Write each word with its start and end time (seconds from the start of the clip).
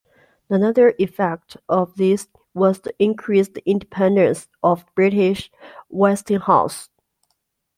Another 0.49 0.95
effect 0.97 1.57
of 1.69 1.93
this 1.95 2.27
was 2.55 2.79
the 2.79 2.91
increased 2.97 3.59
independence 3.67 4.47
of 4.63 4.83
British 4.95 5.51
Westinghouse. 5.89 6.89